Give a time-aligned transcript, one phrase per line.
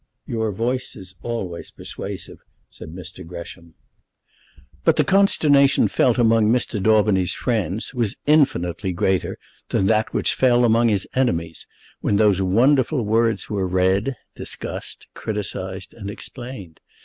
[0.25, 2.39] "Your voice is always persuasive,"
[2.71, 3.23] said Mr.
[3.23, 3.75] Gresham.
[4.83, 6.81] But the consternation felt among Mr.
[6.81, 9.37] Daubeny's friends was infinitely greater
[9.69, 11.67] than that which fell among his enemies,
[11.99, 16.79] when those wonderful words were read, discussed, criticised, and explained.